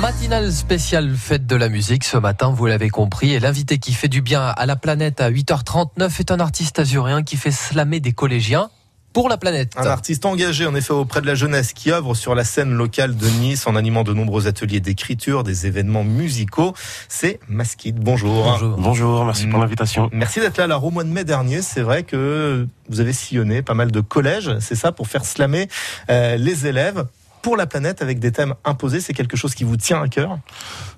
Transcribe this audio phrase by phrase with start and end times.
[0.00, 3.32] Matinale spéciale fête de la musique ce matin, vous l'avez compris.
[3.32, 7.22] Et l'invité qui fait du bien à la planète à 8h39 est un artiste azuréen
[7.22, 8.70] qui fait slammer des collégiens
[9.12, 9.74] pour la planète.
[9.76, 13.16] Un artiste engagé en effet auprès de la jeunesse qui œuvre sur la scène locale
[13.16, 16.74] de Nice en animant de nombreux ateliers d'écriture, des événements musicaux.
[17.08, 17.98] C'est Maskid.
[17.98, 18.44] Bonjour.
[18.44, 18.76] Bonjour.
[18.76, 20.10] Bonjour, merci pour l'invitation.
[20.12, 20.64] Merci d'être là.
[20.64, 24.00] Alors au mois de mai dernier, c'est vrai que vous avez sillonné pas mal de
[24.00, 25.68] collèges, c'est ça, pour faire slammer
[26.10, 27.04] euh, les élèves
[27.42, 29.00] pour la planète avec des thèmes imposés.
[29.00, 30.38] C'est quelque chose qui vous tient à cœur?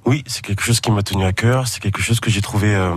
[0.06, 1.68] Oui, c'est quelque chose qui m'a tenu à cœur.
[1.68, 2.94] C'est quelque chose que j'ai trouvé euh,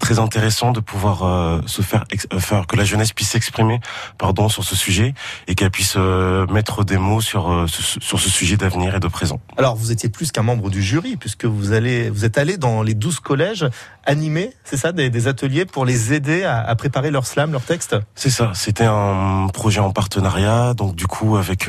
[0.00, 3.80] très intéressant de pouvoir euh, se faire, euh, faire que la jeunesse puisse s'exprimer,
[4.18, 5.14] pardon, sur ce sujet
[5.48, 9.40] et qu'elle puisse mettre des mots sur ce, sur ce sujet d'avenir et de présent.
[9.56, 12.82] Alors, vous étiez plus qu'un membre du jury puisque vous allez, vous êtes allé dans
[12.82, 13.66] les 12 collèges
[14.06, 17.62] animer, c'est ça, des, des, ateliers pour les aider à, à préparer leur slam, leur
[17.62, 17.96] texte?
[18.14, 18.52] C'est ça.
[18.54, 21.68] C'était un projet en partenariat, donc du coup avec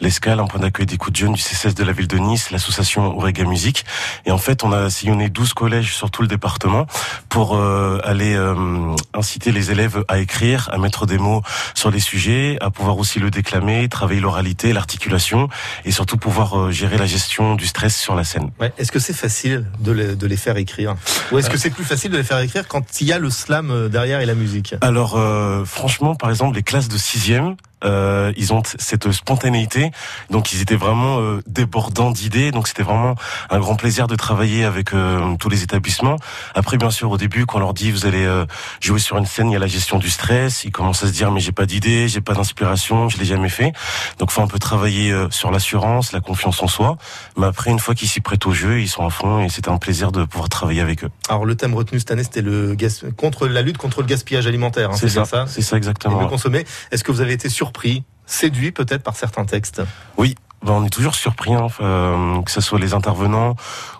[0.00, 2.50] l'escale, un point d'accueil des coups de jeunes du CCS de la ville de Nice,
[2.50, 3.84] l'association Orega Musique.
[4.26, 6.86] Et en fait, on a sillonné 12 collèges sur tout le département
[7.28, 11.42] pour euh, aller euh, inciter les élèves à écrire, à mettre des mots
[11.74, 15.48] sur les sujets, à pouvoir aussi le déclamer, travailler l'oralité, l'articulation
[15.84, 18.50] et surtout pouvoir euh, gérer la gestion du stress sur la scène.
[18.60, 18.72] Ouais.
[18.78, 20.96] Est-ce que c'est facile de les, de les faire écrire?
[21.32, 23.30] Ou est-ce que c'est plus facile de les faire écrire quand il y a le
[23.30, 24.74] slam derrière et la musique?
[24.80, 29.90] Alors, euh, franchement, par exemple, les classes de sixième, euh, ils ont cette spontanéité,
[30.30, 33.14] donc ils étaient vraiment euh, débordants d'idées, donc c'était vraiment
[33.50, 36.16] un grand plaisir de travailler avec euh, tous les établissements.
[36.54, 38.46] Après, bien sûr, au début, quand on leur dit vous allez euh,
[38.80, 41.12] jouer sur une scène, il y a la gestion du stress, ils commencent à se
[41.12, 43.72] dire mais j'ai pas d'idée, j'ai pas d'inspiration, je l'ai jamais fait.
[44.18, 46.96] Donc, faut un peu travailler euh, sur l'assurance, la confiance en soi.
[47.36, 49.70] Mais après, une fois qu'ils s'y prêtent au jeu, ils sont à fond et c'était
[49.70, 51.10] un plaisir de pouvoir travailler avec eux.
[51.28, 53.04] Alors, le thème retenu cette année, c'était le gas...
[53.16, 54.90] contre la lutte contre le gaspillage alimentaire.
[54.90, 56.20] Hein, c'est ça, ça c'est ça exactement.
[56.20, 56.64] Et le consommer.
[56.90, 59.80] Est-ce que vous avez été sur surpris, séduit peut-être par certains textes
[60.16, 63.54] Oui, ben on est toujours surpris, hein, euh, que ce soit les intervenants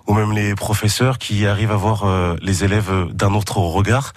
[0.08, 4.12] ou même les professeurs qui arrivent à voir euh, les élèves d'un autre regard.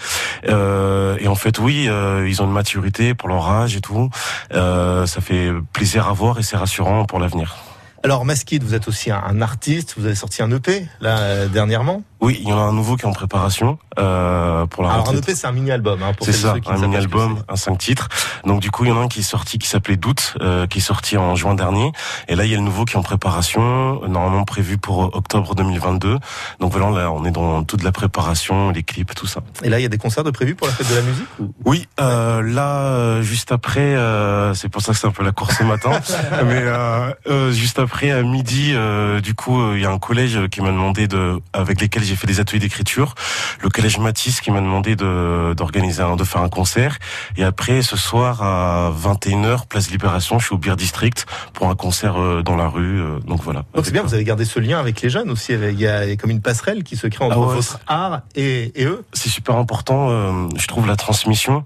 [0.49, 4.09] Euh, et en fait, oui, ils ont une maturité pour leur âge et tout.
[4.51, 7.57] Ça fait plaisir à voir et c'est rassurant pour l'avenir.
[8.05, 9.93] Alors, Maskid, vous êtes aussi un, artiste.
[9.97, 12.01] Vous avez sorti un EP là dernièrement.
[12.23, 14.93] Oui, il y en a un nouveau qui est en préparation euh, pour la.
[14.93, 16.01] Alors un EP, c'est un mini album.
[16.01, 18.07] Hein, c'est ça, un mini album, un cinq titres.
[18.45, 20.65] Donc du coup, il y en a un qui est sorti qui s'appelait Doute, euh,
[20.65, 21.91] qui est sorti en juin dernier.
[22.29, 25.53] Et là, il y a le nouveau qui est en préparation, normalement prévu pour octobre
[25.53, 26.17] 2022.
[26.61, 29.41] Donc voilà, là, on est dans toute la préparation, les clips, tout ça.
[29.61, 31.27] Et là, il y a des concerts de prévus pour la fête de la musique
[31.39, 31.53] ou...
[31.65, 35.57] Oui, euh, là, juste après, euh, c'est pour ça que c'est un peu la course
[35.57, 35.91] ce matin.
[36.45, 38.73] mais euh, juste après, à midi,
[39.21, 42.27] du coup, il y a un collège qui m'a demandé de, avec lesquels j'ai fait
[42.27, 43.15] des ateliers d'écriture.
[43.61, 46.97] Le collège Matisse qui m'a demandé de d'organiser de faire un concert.
[47.37, 51.75] Et après, ce soir à 21h, place Libération, je suis au Beer District pour un
[51.75, 53.01] concert dans la rue.
[53.25, 53.63] Donc voilà.
[53.73, 55.53] Donc c'est bien, vous avez gardé ce lien avec les jeunes aussi.
[55.53, 58.71] Il y a comme une passerelle qui se crée entre ah ouais, votre art et,
[58.81, 59.03] et eux.
[59.13, 61.63] C'est super important, euh, je trouve, la transmission.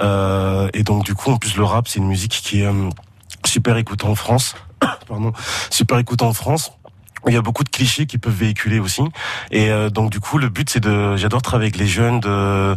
[0.00, 2.90] Euh, et donc du coup, en plus, le rap, c'est une musique qui est euh,
[3.44, 4.54] super écoutée en France.
[5.08, 5.32] Pardon,
[5.70, 6.72] super écoutée en France.
[7.28, 9.02] Il y a beaucoup de clichés qui peuvent véhiculer aussi,
[9.50, 12.74] et euh, donc du coup le but c'est de, j'adore travailler avec les jeunes, de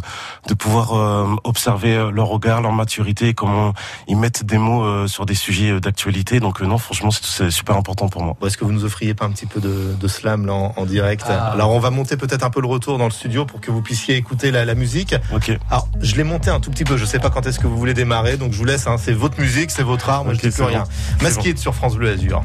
[0.48, 3.72] de pouvoir euh, observer leur regard, leur maturité, comment
[4.08, 6.38] ils mettent des mots euh, sur des sujets d'actualité.
[6.40, 8.36] Donc non, franchement c'est super important pour moi.
[8.44, 10.84] Est-ce que vous nous offriez pas un petit peu de, de slam là, en, en
[10.84, 11.52] direct ah.
[11.52, 13.82] Alors on va monter peut-être un peu le retour dans le studio pour que vous
[13.82, 15.14] puissiez écouter la, la musique.
[15.34, 15.50] Ok.
[15.70, 17.78] Alors je l'ai monté un tout petit peu, je sais pas quand est-ce que vous
[17.78, 18.86] voulez démarrer, donc je vous laisse.
[18.86, 20.84] Hein, c'est votre musique, c'est votre art, moi okay, je dis plus rien.
[21.18, 21.24] Bon.
[21.24, 21.60] Masqué bon.
[21.60, 22.42] sur France Bleu Azur.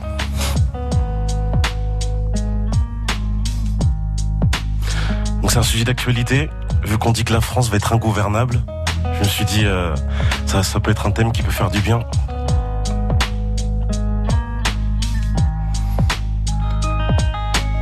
[5.57, 6.51] C'est un sujet d'actualité.
[6.83, 8.59] Vu qu'on dit que la France va être ingouvernable,
[9.13, 9.95] je me suis dit euh,
[10.45, 12.01] ça, ça peut être un thème qui peut faire du bien.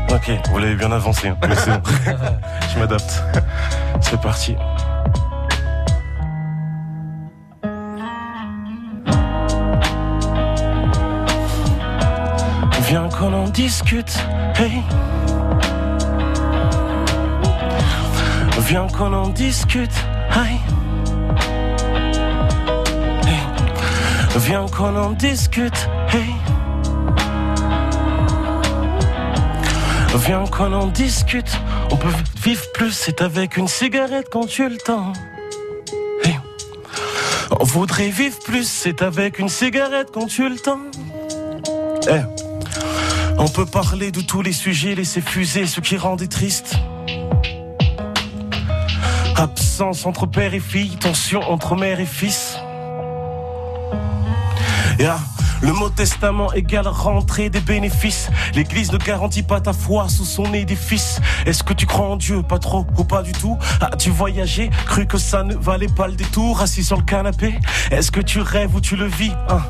[0.09, 1.37] Ok, vous l'avez bien avancé, hein.
[1.45, 1.81] mais c'est bon.
[2.73, 3.23] je m'adapte.
[3.99, 4.55] C'est parti.
[12.87, 14.17] Viens qu'on en discute,
[14.55, 14.81] hey.
[18.67, 19.91] Viens qu'on en discute.
[20.32, 20.59] Hey.
[24.38, 25.88] Viens qu'on en discute.
[26.12, 26.34] Hey.
[30.16, 31.59] Viens qu'on en discute.
[31.91, 32.08] On peut
[32.44, 35.14] vivre plus, c'est avec une cigarette quand tu le temps.
[37.59, 40.82] On voudrait vivre plus, c'est avec une cigarette quand tu le temps.
[43.38, 46.78] On peut parler de tous les sujets, laisser fuser ce qui rendait triste.
[49.81, 52.57] Entre père et fille, tension entre mère et fils.
[55.66, 58.29] Le mot testament égale rentrée des bénéfices.
[58.53, 61.20] L'église ne garantit pas ta foi sous son édifice.
[61.47, 63.58] Est-ce que tu crois en Dieu Pas trop ou pas du tout?
[63.82, 67.56] As-tu voyagé Cru que ça ne valait pas le détour Assis sur le canapé.
[67.90, 69.34] Est-ce que tu rêves ou tu le vis?
[69.50, 69.64] Hein?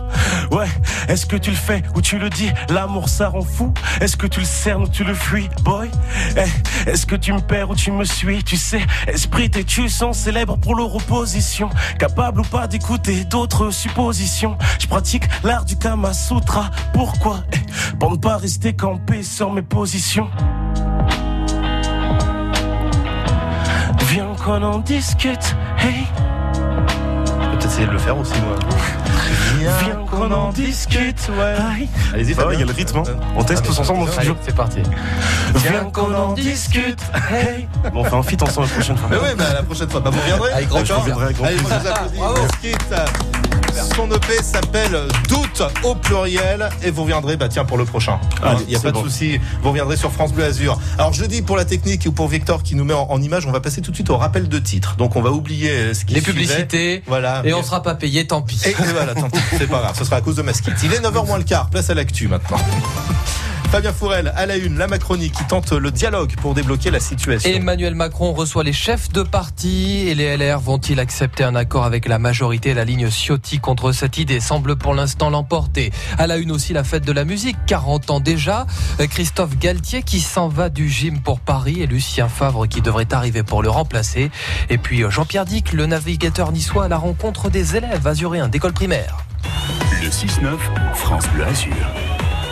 [0.52, 0.68] Ouais.
[1.08, 2.52] Est-ce que tu le fais ou tu le dis?
[2.68, 3.74] L'amour ça rend fou.
[4.02, 5.90] Est-ce que tu le cernes ou tu le fuis Boy?
[6.36, 8.44] Eh, Est-ce que tu me perds ou tu me suis?
[8.44, 11.70] Tu sais, esprit tu sont célèbre pour leur opposition
[12.00, 14.58] Capable ou pas d'écouter d'autres suppositions.
[14.80, 17.44] Je pratique l'art du Kama Sutra Pourquoi?
[17.54, 20.28] Eh, Pour ne pas rester campé sur mes positions
[24.08, 26.08] Viens qu'on en discute, hey
[27.52, 28.56] Peut-être essayer de le faire aussi, moi.
[29.60, 31.54] Viens qu'on en discute, ouais.
[32.16, 33.04] Allez-y, Bah ouais, il y a le rythme, hein.
[33.36, 34.38] On teste tous ensemble dans le Allez, studio.
[34.42, 34.80] c'est parti.
[35.54, 37.02] Viens qu'on en discute,
[37.32, 37.68] hey.
[37.94, 39.10] Bon, on fait un feat ensemble la prochaine fois.
[39.12, 40.00] Mais oui, bah, la prochaine fois.
[40.00, 42.18] Bah, vous reviendrez Avec grand Allez, moi, je vous applaudis.
[42.18, 42.42] Bravo.
[42.42, 42.96] Mesquite.
[43.96, 48.20] Son EP s'appelle Doute au pluriel et vous reviendrez bah tiens pour le prochain.
[48.62, 49.02] Il n'y a pas bon.
[49.02, 50.80] de souci, vous reviendrez sur France Bleu Azur.
[50.98, 53.46] Alors je dis pour la technique ou pour Victor qui nous met en, en image,
[53.46, 54.96] on va passer tout de suite au rappel de titre.
[54.98, 56.40] Donc on va oublier euh, ce qui Les suivait.
[56.42, 57.04] publicités.
[57.08, 57.42] Voilà.
[57.46, 58.60] Et on sera pas payé, tant pis.
[58.66, 60.76] Et, et voilà, tant pis, c'est pas grave, ce sera à cause de Masquite.
[60.84, 62.58] Il est 9h moins le quart, place à l'actu maintenant.
[63.76, 67.52] Fabien Fourel, à la une, la Macronie qui tente le dialogue pour débloquer la situation.
[67.52, 72.08] Emmanuel Macron reçoit les chefs de parti et les LR vont-ils accepter un accord avec
[72.08, 72.74] la majorité?
[72.74, 75.92] La ligne Ciotti contre cette idée semble pour l'instant l'emporter.
[76.18, 78.66] À la une aussi la fête de la musique, 40 ans déjà.
[78.98, 83.44] Christophe Galtier qui s'en va du gym pour Paris et Lucien Favre qui devrait arriver
[83.44, 84.32] pour le remplacer.
[84.70, 89.18] Et puis Jean-Pierre Dick, le navigateur niçois à la rencontre des élèves azuréens d'école primaire.
[90.02, 90.60] Le 6-9,
[90.94, 91.76] France Bleu Azur.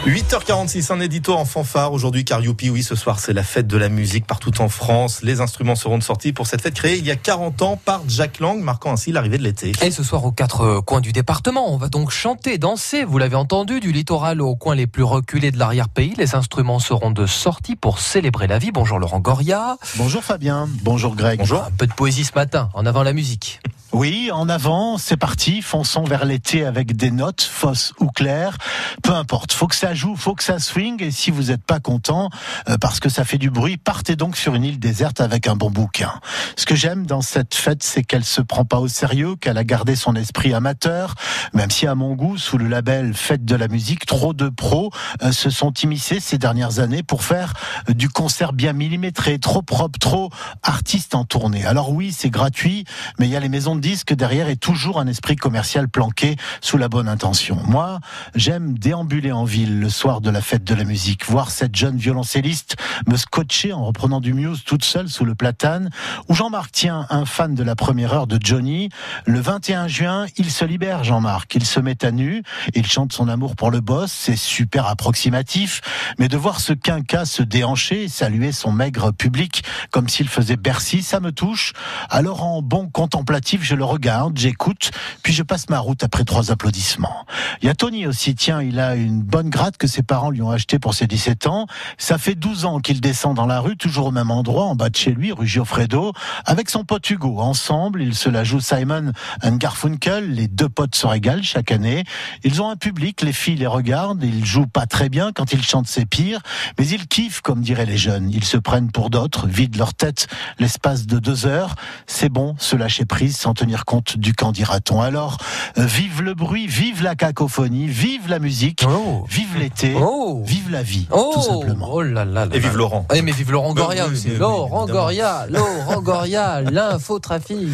[0.06, 3.78] 8h46, un édito en fanfare aujourd'hui car youpi, oui, ce soir c'est la fête de
[3.78, 5.24] la musique partout en France.
[5.24, 8.02] Les instruments seront de sortie pour cette fête créée il y a 40 ans par
[8.10, 9.72] Jack Lang, marquant ainsi l'arrivée de l'été.
[9.82, 13.18] Et ce soir aux quatre euh, coins du département, on va donc chanter, danser, vous
[13.18, 16.16] l'avez entendu, du littoral aux coins les plus reculés de l'arrière-pays.
[16.18, 18.72] Les instruments seront de sortie pour célébrer la vie.
[18.74, 19.78] Bonjour Laurent Goria.
[19.96, 21.40] Bonjour Fabien, bonjour Greg.
[21.40, 21.64] Bonjour.
[21.64, 23.62] Un peu de poésie ce matin, en avant la musique.
[23.94, 28.58] Oui, en avant, c'est parti, fonçons vers l'été avec des notes, fausses ou claires,
[29.04, 31.80] peu importe, faut que ça joue, faut que ça swing, et si vous n'êtes pas
[31.80, 32.32] content,
[32.70, 35.56] euh, parce que ça fait du bruit, partez donc sur une île déserte avec un
[35.56, 36.12] bon bouquin.
[36.58, 39.64] Ce que j'aime dans cette fête, c'est qu'elle se prend pas au sérieux, qu'elle a
[39.64, 41.14] gardé son esprit amateur,
[41.54, 44.90] même si à mon goût, sous le label Fête de la musique, trop de pros
[45.22, 47.54] euh, se sont immiscés ces dernières années pour faire
[47.90, 50.32] euh, du concert bien millimétré, trop propre, trop
[50.64, 51.64] artiste en tournée.
[51.64, 52.86] Alors oui, c'est gratuit,
[53.20, 56.38] mais il y a les maisons de disques derrière et toujours un esprit commercial planqué
[56.62, 57.58] sous la bonne intention.
[57.68, 58.00] Moi,
[58.34, 61.98] j'aime déambuler en ville le soir de la fête de la musique, voir cette jeune
[61.98, 62.78] violoncelliste
[63.08, 65.90] me scotcher en reprenant du Muse toute seule sous le platane,
[66.30, 68.88] ou Jean-Marc tient un fan de la première heure de Johnny.
[69.26, 71.54] Le 21 juin, il se libère, Jean-Marc.
[71.56, 72.42] Il se met à nu,
[72.74, 75.82] il chante son amour pour le boss, c'est super approximatif,
[76.18, 81.04] mais de voir ce quinca se déhancher, saluer son maigre public comme s'il faisait Bercy,
[81.04, 81.74] ça me touche.
[82.10, 84.92] Alors en bon contemplatif, je le regarde, j'écoute,
[85.22, 87.26] puis je passe ma route après trois applaudissements.
[87.62, 90.42] Il y a Tony aussi, tiens, il a une bonne gratte que ses parents lui
[90.42, 91.68] ont achetée pour ses 17 ans.
[91.98, 94.90] Ça fait 12 ans qu'il descend dans la rue, toujours au même endroit, en bas
[94.90, 96.14] de chez lui, rue Giofredo,
[96.46, 97.40] avec son pote Hugo.
[97.40, 99.12] Ensemble, ils se la jouent Simon
[99.44, 102.04] and Garfunkel, les deux potes se régalent chaque année.
[102.44, 105.64] Ils ont un public, les filles les regardent, ils jouent pas très bien quand ils
[105.64, 106.42] chantent c'est pire,
[106.78, 108.30] mais ils kiffent comme diraient les jeunes.
[108.32, 110.28] Ils se prennent pour d'autres, vident leur tête
[110.60, 111.76] l'espace de deux heures.
[112.08, 115.02] C'est bon, se lâcher prise sans tenir compte du qu'en dira-t-on.
[115.02, 115.38] Alors,
[115.78, 120.70] euh, vive le bruit, vive la cacophonie, vive la musique, Oh vive l'été, Oh vive
[120.70, 121.88] la vie, Oh, tout simplement.
[121.92, 122.76] oh là là là Et vive.
[122.76, 123.06] Laurent.
[123.14, 124.30] Eh, mais vive Laurent Bah Goria aussi.
[124.36, 124.86] Laurent.
[124.86, 127.70] Goria, Laurent Goria, l'infotrafic.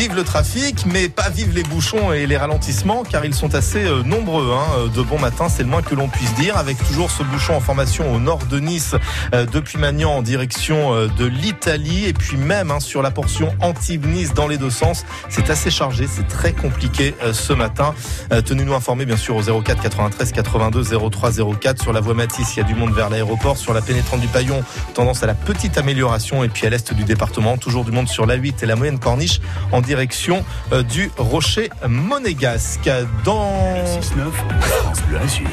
[0.00, 3.84] Vive le trafic, mais pas vive les bouchons et les ralentissements, car ils sont assez
[3.84, 4.50] euh, nombreux.
[4.50, 4.88] hein.
[4.96, 7.60] De bon matin, c'est le moins que l'on puisse dire, avec toujours ce bouchon en
[7.60, 8.94] formation au nord de Nice,
[9.34, 13.54] euh, depuis Magnan en direction euh, de l'Italie, et puis même hein, sur la portion
[13.60, 15.04] Antibes-Nice dans les deux sens.
[15.28, 17.94] C'est assez chargé, c'est très compliqué euh, ce matin.
[18.32, 21.30] Euh, Tenez-nous informés, bien sûr, au 04 93 82 03
[21.60, 22.56] 04 sur la voie Matisse.
[22.56, 24.64] Il y a du monde vers l'aéroport, sur la pénétrante du Paillon,
[24.94, 28.24] tendance à la petite amélioration, et puis à l'est du département, toujours du monde sur
[28.24, 29.42] la 8 et la moyenne corniche
[29.72, 32.88] en direction euh, du rocher monégasque.
[33.24, 35.48] Dans Le 6-9, France Bleu Azur.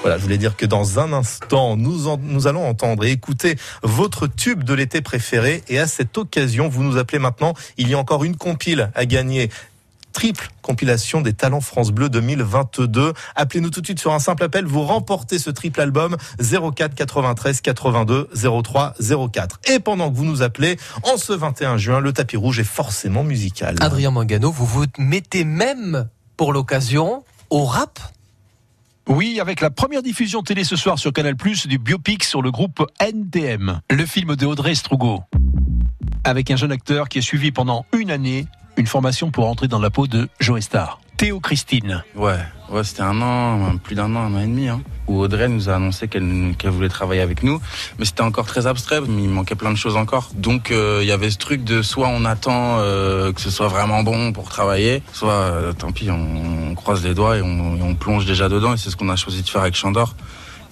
[0.00, 3.56] voilà, je voulais dire que dans un instant, nous, en- nous allons entendre et écouter
[3.82, 5.62] votre tube de l'été préféré.
[5.68, 7.52] Et à cette occasion, vous nous appelez maintenant.
[7.76, 9.50] Il y a encore une compile à gagner.
[10.12, 13.12] Triple compilation des talents France Bleu 2022.
[13.34, 17.60] Appelez-nous tout de suite sur un simple appel, vous remportez ce triple album 04 93
[17.60, 18.28] 82
[18.62, 18.94] 03
[19.32, 19.60] 04.
[19.72, 23.24] Et pendant que vous nous appelez, en ce 21 juin, le tapis rouge est forcément
[23.24, 23.76] musical.
[23.80, 27.98] Adrien Mangano, vous vous mettez même pour l'occasion au rap?
[29.08, 31.34] Oui, avec la première diffusion télé ce soir sur Canal+,
[31.66, 35.22] du biopic sur le groupe NTM, le film de Audrey Strugo.
[36.24, 39.78] Avec un jeune acteur qui a suivi pendant une année une formation pour entrer dans
[39.78, 41.00] la peau de Joe Star.
[41.16, 42.02] Théo Christine.
[42.16, 42.38] Ouais,
[42.70, 45.68] ouais c'était un an, plus d'un an, un an et demi, hein, où Audrey nous
[45.68, 47.60] a annoncé qu'elle voulait travailler avec nous,
[47.98, 50.30] mais c'était encore très abstrait, il manquait plein de choses encore.
[50.34, 53.68] Donc euh, il y avait ce truc de soit on attend euh, que ce soit
[53.68, 58.24] vraiment bon pour travailler, soit euh, tant pis, on, croise les doigts et on, plonge
[58.26, 60.16] déjà dedans, et c'est ce qu'on a choisi de faire avec Chandor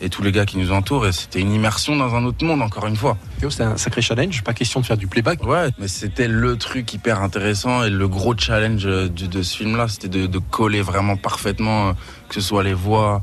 [0.00, 1.06] et tous les gars qui nous entourent.
[1.06, 3.16] Et c'était une immersion dans un autre monde, encore une fois.
[3.48, 5.44] C'est un sacré challenge, pas question de faire du playback.
[5.44, 9.88] Ouais, mais c'était le truc hyper intéressant et le gros challenge de, de ce film-là,
[9.88, 11.94] c'était de, de, coller vraiment parfaitement,
[12.28, 13.18] que ce soit les voix,